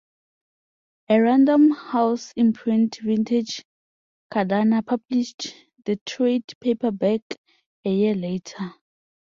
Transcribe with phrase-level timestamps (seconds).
[1.09, 3.63] A Random House imprint, Vintage
[4.33, 5.53] Canada, published
[5.85, 7.21] the trade paperback
[7.85, 8.73] a year later.